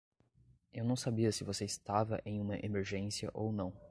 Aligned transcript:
Eu 0.73 0.83
não 0.83 0.95
sabia 0.95 1.31
se 1.31 1.43
você 1.43 1.63
estava 1.63 2.19
em 2.25 2.41
uma 2.41 2.57
emergência 2.57 3.29
ou 3.35 3.51
não. 3.51 3.71